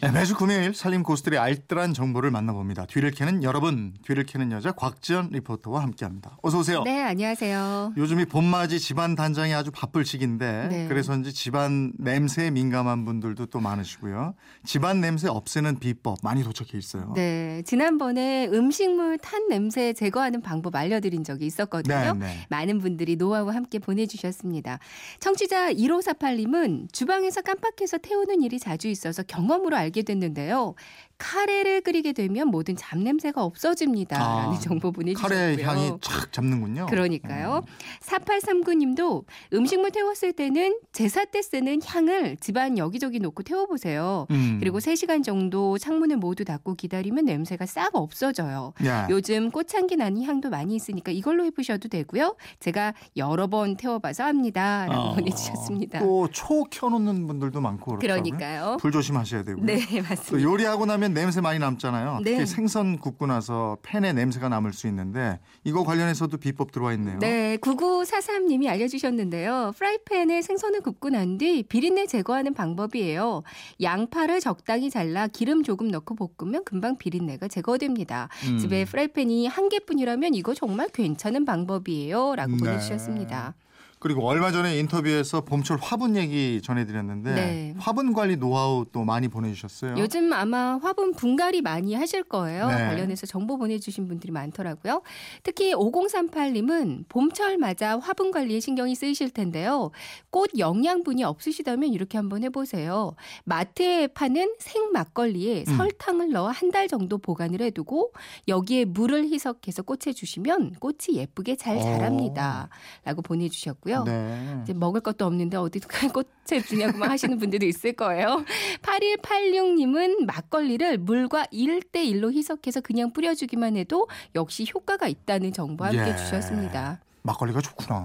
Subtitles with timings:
[0.00, 2.86] 네, 매주 금요일 살림 고수들의 알뜰한 정보를 만나봅니다.
[2.86, 6.38] 뒤를 캐는 여러분, 뒤를 캐는 여자 곽지연 리포터와 함께합니다.
[6.40, 6.84] 어서 오세요.
[6.84, 7.94] 네, 안녕하세요.
[7.96, 10.86] 요즘이 봄맞이 집안 단장이 아주 바쁠 시기인데 네.
[10.86, 14.34] 그래서인지 집안 냄새에 민감한 분들도 또 많으시고요.
[14.64, 17.12] 집안 냄새 없애는 비법 많이 도착해 있어요.
[17.16, 22.14] 네, 지난번에 음식물 탄 냄새 제거하는 방법 알려드린 적이 있었거든요.
[22.14, 22.46] 네, 네.
[22.50, 24.78] 많은 분들이 노하우 함께 보내주셨습니다.
[25.18, 30.74] 청취자 1548님은 주방에서 깜빡해서 태우는 일이 자주 있어서 경험으로 알게 됐는데요.
[31.18, 34.16] 카레를 끓이게 되면 모든 잡냄새가 없어집니다.
[34.22, 35.38] 아, 라는 정보 보내주셨고요.
[35.38, 36.86] 카레 향이 촥 잡는군요.
[36.86, 37.64] 그러니까요.
[37.66, 37.72] 음.
[38.02, 44.26] 4839님도 음식물 태웠을 때는 제사 때 쓰는 향을 집안 여기저기 놓고 태워보세요.
[44.30, 44.58] 음.
[44.60, 48.72] 그리고 3시간 정도 창문을 모두 닫고 기다리면 냄새가 싹 없어져요.
[48.86, 49.06] 야.
[49.10, 52.36] 요즘 꽃향기 나는 향도 많이 있으니까 이걸로 해보셔도 되고요.
[52.60, 54.86] 제가 여러 번 태워봐서 합니다.
[54.88, 55.98] 라고 어, 보내주셨습니다.
[56.00, 58.22] 또 초 켜놓는 분들도 많고 그렇더라고요.
[58.22, 58.76] 그러니까요.
[58.80, 59.64] 불 조심하셔야 되고요.
[59.64, 60.42] 네, 또 맞습니다.
[60.48, 62.20] 요리하고 나면 냄새 많이 남잖아요.
[62.24, 62.32] 네.
[62.32, 67.18] 특히 생선 굽고 나서 팬에 냄새가 남을 수 있는데 이거 관련해서도 비법 들어와 있네요.
[67.20, 69.72] 네, 9943님이 알려주셨는데요.
[69.76, 73.42] 프라이팬에 생선을 굽고 난 뒤 비린내 제거하는 방법이에요.
[73.80, 78.28] 양파를 적당히 잘라 기름 조금 넣고 볶으면 금방 비린내가 제거됩니다.
[78.48, 78.58] 음.
[78.58, 82.34] 집에 프라이팬이 한 개뿐이라면 이거 정말 괜찮은 방법이에요.
[82.34, 82.58] 라고 네.
[82.58, 83.54] 보내주셨습니다.
[83.98, 87.74] 그리고 얼마 전에 인터뷰에서 봄철 화분 얘기 전해드렸는데 네.
[87.78, 89.96] 화분 관리 노하우 또 많이 보내주셨어요.
[89.98, 92.68] 요즘 아마 화분 분갈이 많이 하실 거예요.
[92.68, 92.74] 네.
[92.74, 95.02] 관련해서 정보 보내주신 분들이 많더라고요.
[95.42, 99.90] 특히 5038님은 봄철 맞아 화분 관리에 신경이 쓰이실 텐데요.
[100.30, 103.16] 꽃 영양분이 없으시다면 이렇게 한번 해보세요.
[103.44, 105.76] 마트에 파는 생 막걸리에 음.
[105.76, 108.12] 설탕을 넣어 한 달 정도 보관을 해두고
[108.46, 111.80] 여기에 물을 희석해서 꽃에 주시면 꽃이 예쁘게 잘 오.
[111.80, 112.68] 자랍니다.
[113.06, 113.87] 라고 보내주셨고요.
[114.04, 114.60] 네.
[114.62, 115.80] 이제 먹을 것도 없는데 어디
[116.12, 118.44] 꽃에 주냐고 만 하시는 분들도 있을 거예요.
[118.82, 126.16] 8186님은 막걸리를 물과 1대1로 희석해서 그냥 뿌려주기만 해도 역시 효과가 있다는 정보 함께 예.
[126.16, 127.00] 주셨습니다.
[127.22, 128.04] 막걸리가 좋구나.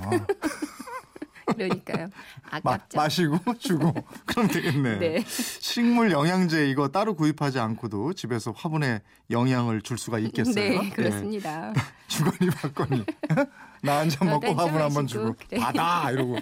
[1.56, 2.08] 그러니까요.
[2.64, 2.98] 마, 아깝죠.
[2.98, 3.94] 마 시고 주고
[4.26, 5.00] 그럼 되겠네.
[5.00, 5.24] 네.
[5.28, 10.54] 식물 영양제 이거 따로 구입하지 않고도 집에서 화분에 영양을 줄 수가 있겠어요.
[10.56, 11.70] 네, 그렇습니다.
[11.76, 11.82] 예.
[12.08, 13.04] 주거니 받거니.
[13.84, 15.60] 나 한 잔 먹고 화분 한번 마시고, 주고 그래.
[15.60, 16.38] 받아 이러고.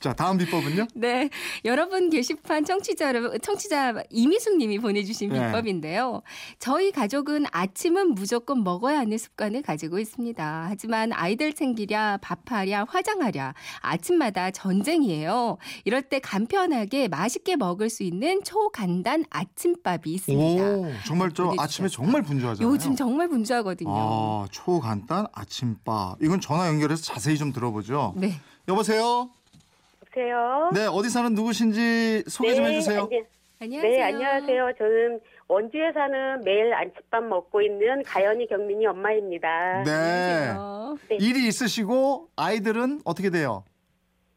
[0.00, 0.86] 자 다음 비법은요?
[0.94, 1.30] 네.
[1.64, 5.46] 여러분 게시판 청취자 여러분, 청취자 이미숙 님이 보내주신 네.
[5.46, 6.22] 비법인데요.
[6.58, 10.66] 저희 가족은 아침은 무조건 먹어야 하는 습관을 가지고 있습니다.
[10.68, 15.58] 하지만 아이들 챙기랴, 밥하랴, 화장하랴, 아침마다 전쟁이에요.
[15.84, 20.64] 이럴 때 간편하게 맛있게 먹을 수 있는 초간단 아침밥이 있습니다.
[20.64, 21.56] 오 정말 저 보내주셨어요.
[21.58, 22.72] 아침에 정말 분주하잖아요.
[22.72, 23.90] 요즘 정말 분주하거든요.
[23.90, 26.22] 아 초간단 아침밥.
[26.22, 28.14] 이건 전화 연결해서 자세히 좀 들어보죠.
[28.16, 28.40] 네.
[28.68, 29.30] 여보세요.
[30.16, 30.70] 여보세요.
[30.74, 33.02] 네 어디 사는 누구신지 소개 좀 해주세요.
[33.10, 33.24] 안녕-
[33.60, 33.90] 안녕하세요.
[33.92, 34.72] 네, 안녕하세요.
[34.78, 39.82] 저는 원주에 사는 매일 안치밥 먹고 있는 가연이 경민이 엄마입니다.
[39.84, 40.52] 네.
[41.08, 41.16] 네.
[41.16, 43.64] 일이 있으시고 아이들은 어떻게 돼요?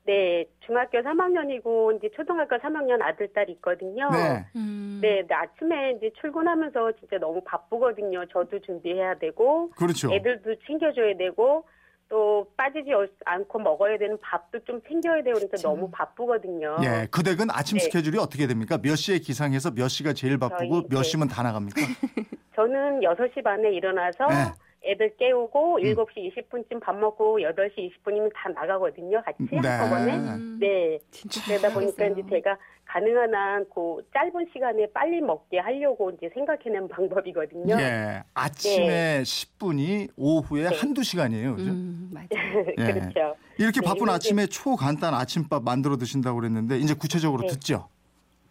[0.06, 4.09] 네, 중학교 3학년이고 이제 초등학교 3학년 아들 딸이 있거든요.
[4.12, 4.45] 네.
[4.56, 5.00] 음.
[5.01, 8.25] 네, 근데 아침에 이제 출근하면서 진짜 너무 바쁘거든요.
[8.31, 10.12] 저도 준비해야 되고 그렇죠.
[10.12, 11.66] 애들도 챙겨줘야 되고
[12.09, 12.90] 또 빠지지
[13.25, 16.78] 않고 먹어야 되는 밥도 좀 챙겨야 되고 그러니까 너무 바쁘거든요.
[16.84, 17.84] 예, 그 댁은 아침 네.
[17.84, 18.80] 스케줄이 어떻게 됩니까?
[18.81, 21.03] 몇 시에 기상해서 몇 시가 제일 바쁘고 저희, 몇 네.
[21.03, 21.80] 시면 다 나갑니까?
[22.56, 24.52] 저는 6시 반에 일어나서 네.
[24.89, 25.81] 애들 깨우고 음.
[25.83, 29.22] 7시 20분쯤 밥 먹고 8시 20분이면 다 나가거든요.
[29.23, 29.67] 같이 네.
[29.67, 30.16] 한꺼번에.
[30.16, 30.57] 음.
[30.59, 31.00] 네.
[31.11, 32.05] 진짜 그러다 보니까.
[32.07, 37.75] 이제 제가 가능한 한그 짧은 시간에 빨리 먹게 하려고 이제 생각해낸 방법이거든요.
[37.79, 40.75] 예, 아침에 10분이 오후에 네.
[40.75, 41.56] 한두 시간이에요.
[41.56, 41.69] 그죠?
[41.71, 42.27] 음, 맞아요.
[42.79, 42.91] 예.
[42.94, 43.35] 그렇죠.
[43.59, 47.47] 이렇게 네, 바쁜 이렇게- 아침에 초간단 아침밥 만들어 드신다고 그랬는데 이제 구체적으로 네.
[47.50, 47.89] 듣죠.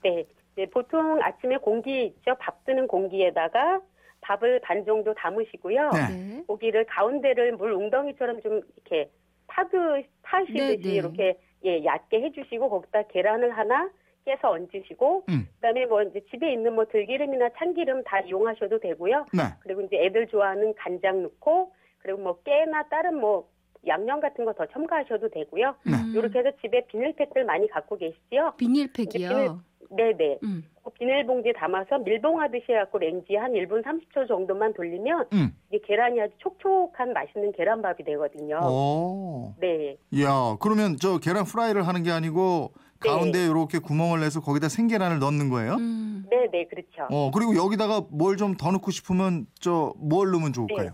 [0.05, 0.25] 네.
[0.55, 2.34] 네, 보통 아침에 공기 있죠.
[2.38, 3.81] 밥 뜨는 공기에다가
[4.20, 5.91] 밥을 반 정도 담으시고요.
[5.91, 6.09] 네.
[6.17, 6.44] 네.
[6.47, 9.11] 고기를 가운데를 물 웅덩이처럼 좀 이렇게
[9.47, 10.94] 파드 파시듯이 네, 네.
[10.94, 13.91] 이렇게 예 얕게 해주시고 거기다 계란을 하나
[14.25, 15.49] 깨서 얹으시고 음.
[15.56, 19.26] 그다음에 뭐 이제 집에 있는 뭐 들기름이나 참기름 다 이용하셔도 되고요.
[19.32, 19.43] 네.
[19.61, 23.49] 그리고 이제 애들 좋아하는 간장 넣고 그리고 뭐 깨나 다른 뭐
[23.87, 25.75] 양념 같은 거 더 첨가하셔도 되고요.
[25.87, 25.93] 네.
[25.93, 26.12] 음.
[26.15, 28.53] 이렇게 해서 집에 비닐팩들 많이 갖고 계시죠?
[28.59, 29.61] 비닐팩이요.
[29.90, 30.38] 네네.
[30.43, 30.64] 음.
[30.85, 35.50] 그 비닐봉지에 담아서 밀봉하듯이 해갖고 렌지 한 1분 30초 정도만 돌리면 음.
[35.70, 38.58] 이게 계란이 아주 촉촉한 맛있는 계란밥이 되거든요.
[38.62, 39.55] 오.
[39.61, 39.96] 네.
[40.23, 43.11] 야, 그러면 저 계란 프라이를 하는 게 아니고 네.
[43.11, 45.75] 가운데 이렇게 구멍을 내서 거기다 생계란을 넣는 거예요?
[45.75, 46.26] 음.
[46.31, 47.06] 네 네, 그렇죠.
[47.11, 50.91] 어, 그리고 여기다가 뭘 좀 더 넣고 싶으면 저 뭘 넣으면 좋을까요?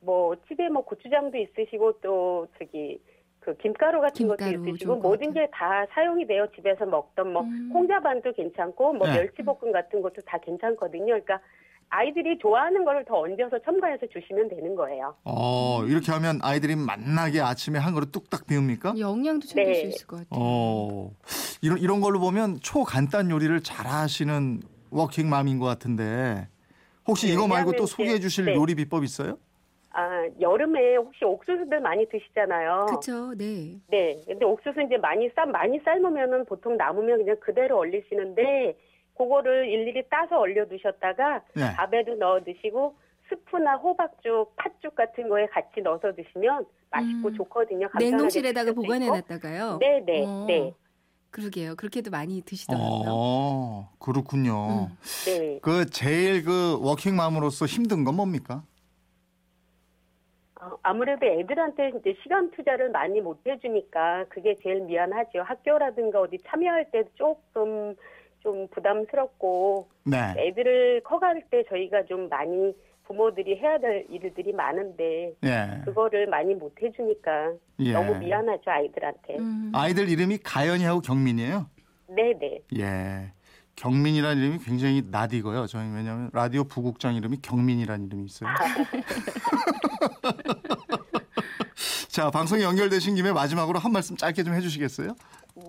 [0.00, 3.00] 뭐 집에 뭐 고추장도 있으시고 또 저기
[3.46, 6.46] 그 김가루 같은 김가루 것도 있으시고 모든 게 다 사용이 돼요.
[6.56, 7.70] 집에서 먹던 뭐 음.
[7.72, 9.18] 콩자반도 괜찮고 뭐 네.
[9.20, 11.06] 멸치볶음 같은 것도 다 괜찮거든요.
[11.06, 11.38] 그러니까
[11.88, 15.14] 아이들이 좋아하는 거를 더 얹어서 첨가해서 주시면 되는 거예요.
[15.22, 18.94] 어, 이렇게 하면 아이들이 맛나게 아침에 한 그릇 뚝딱 비웁니까?
[18.98, 19.88] 영양도 챙길 수 네.
[19.88, 20.28] 있을 것 같아요.
[20.32, 21.12] 어,
[21.62, 24.60] 이런, 이런 걸로 보면 초간단 요리를 잘 하시는
[24.90, 26.48] 워킹맘인 것 같은데
[27.06, 28.54] 혹시 네, 이거 말고 또 소개해 주실 네.
[28.56, 29.38] 요리 비법 있어요?
[29.98, 32.84] 아 여름에 혹시 옥수수들 많이 드시잖아요.
[32.86, 33.34] 그렇죠.
[33.34, 33.80] 네.
[33.88, 34.20] 네.
[34.26, 38.76] 근데 옥수수 이제 많이 삶 많이 삶으면은 보통 남으면 그냥 그대로 얼리시는데
[39.16, 41.74] 그거를 일일이 따서 얼려 두셨다가 네.
[41.74, 42.94] 밥에도 넣어 드시고
[43.30, 47.34] 스프나 호박죽, 팥죽 같은 거에 같이 넣어서 드시면 맛있고 음.
[47.34, 47.88] 좋거든요.
[47.98, 49.06] 냉동실에다가 보관해.
[49.06, 49.78] 놨다가요.
[49.80, 50.74] 네, 네, 어, 네.
[51.30, 51.74] 그러게요.
[51.74, 53.04] 그렇게도 많이 드시더라고요.
[53.08, 54.90] 어, 그렇군요.
[54.90, 54.98] 음.
[55.24, 55.58] 네.
[55.62, 58.62] 그 제일 그 워킹맘으로서 힘든 건 뭡니까?
[60.60, 65.42] 어, 아무래도 애들한테 이제 시간 투자를 많이 못 해주니까 그게 제일 미안하죠.
[65.42, 67.94] 학교라든가 어디 참여할 때 조금
[68.40, 70.34] 좀 부담스럽고 네.
[70.38, 72.74] 애들을 커갈 때 저희가 좀 많이
[73.04, 75.82] 부모들이 해야 될 일들이 많은데 예.
[75.84, 77.92] 그거를 많이 못 해주니까 예.
[77.92, 79.36] 너무 미안하죠 아이들한테.
[79.38, 79.72] 음.
[79.74, 81.66] 아이들 이름이 가연이하고 경민이에요.
[82.08, 82.60] 네네.
[82.78, 83.32] 예.
[83.76, 85.66] 경민이라는 이름이 굉장히 낯이고요.
[85.66, 88.50] 저희 왜냐하면 라디오 부국장 이름이 경민이라는 이름이 있어요.
[92.08, 95.14] 자, 방송이 연결되신 김에 마지막으로 한 말씀 짧게 좀 해주시겠어요?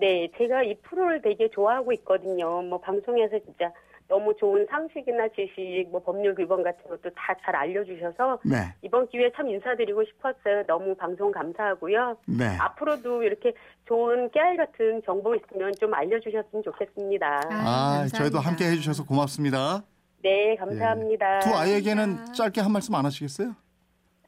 [0.00, 2.62] 네, 제가 이 프로를 되게 좋아하고 있거든요.
[2.62, 3.70] 뭐 방송에서 진짜
[4.08, 8.56] 너무 좋은 상식이나 지식, 뭐 법률 규범 같은 것도 다 잘 알려주셔서 네.
[8.82, 10.64] 이번 기회에 참 인사드리고 싶었어요.
[10.66, 12.16] 너무 방송 감사하고요.
[12.26, 12.44] 네.
[12.58, 13.52] 앞으로도 이렇게
[13.86, 17.26] 좋은 깨알 같은 정보 있으면 좀 알려주셨으면 좋겠습니다.
[17.26, 18.18] 아, 아, 감사합니다.
[18.18, 19.82] 저희도 함께 해주셔서 고맙습니다.
[20.22, 21.38] 네, 감사합니다.
[21.40, 22.32] 두 아이에게는.
[22.34, 23.54] 짧게 한 말씀 안 하시겠어요?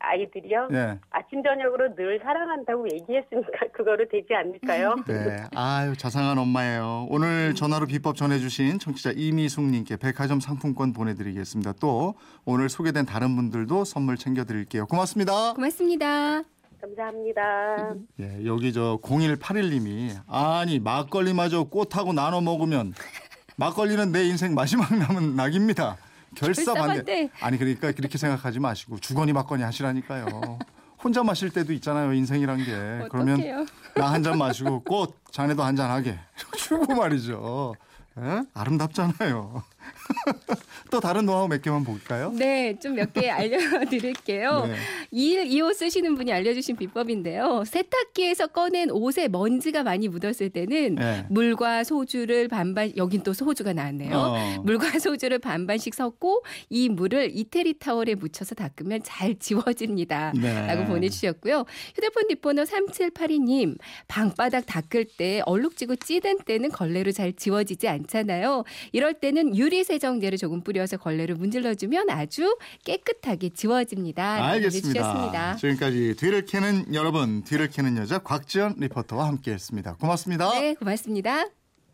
[0.00, 0.68] 아이들이요?
[0.70, 0.98] 네.
[1.10, 4.96] 아침 저녁으로 늘 사랑한다고 얘기했으니까 그거로 되지 않을까요?
[5.06, 5.44] 네.
[5.54, 7.06] 아유, 자상한 엄마예요.
[7.10, 11.74] 오늘 전화로 비법 전해주신 청취자 이미숙님께 백화점 상품권 보내드리겠습니다.
[11.80, 12.14] 또
[12.44, 14.86] 오늘 소개된 다른 분들도 선물 챙겨드릴게요.
[14.86, 15.52] 고맙습니다.
[15.54, 16.42] 고맙습니다.
[16.80, 17.94] 감사합니다.
[18.20, 22.94] 예, 여기 저 0181님이 아니 막걸리마저 꽃하고 나눠 먹으면
[23.56, 25.98] 막걸리는 내 인생 마지막 남은 낙입니다.
[26.34, 27.02] 결사 반대.
[27.02, 27.30] 결사반대.
[27.40, 30.58] 아니 그러니까 그렇게 생각하지 마시고 주거니 받거니 하시라니까요.
[31.02, 33.08] 혼자 마실 때도 있잖아요 인생이란 게.
[33.10, 33.66] 그러면 어떡해요.
[33.96, 36.18] 나한 잔 마시고 꽃 자네도 한 잔 하게
[36.58, 37.74] 주고 말이죠.
[38.18, 38.42] 예?
[38.54, 39.62] 아름답잖아요.
[40.90, 42.32] 또 다른 노하우 몇 개만 볼까요?
[42.36, 44.66] 네, 좀 몇 개 알려드릴게요.
[44.70, 44.74] 네.
[45.10, 47.64] 이, 이옷 쓰시는 분이 알려주신 비법인데요.
[47.66, 51.26] 세탁기에서 꺼낸 옷에 먼지가 많이 묻었을 때는 네.
[51.30, 54.16] 물과 소주를 반반, 여긴 또 소주가 나왔네요.
[54.16, 54.62] 어.
[54.64, 60.32] 물과 소주를 반반씩 섞고 이 물을 이태리 타월에 묻혀서 닦으면 잘 지워집니다.
[60.36, 60.66] 네.
[60.66, 61.64] 라고 보내주셨고요.
[61.94, 63.78] 휴대폰 뒷번호 3782님,
[64.08, 68.64] 방바닥 닦을 때 얼룩지고 찌든 때는 걸레로 잘 지워지지 않잖아요.
[68.92, 74.44] 이럴 때는 유리세 정제를 조금 뿌려서 걸레로 문질러주면 아주 깨끗하게 지워집니다.
[74.44, 75.56] 알겠습니다.
[75.56, 79.96] 지금까지 뒤를 캐는 여러분, 뒤를 캐는 여자 곽지연 리포터와 함께했습니다.
[79.96, 80.50] 고맙습니다.
[80.58, 81.59] 네, 고맙습니다.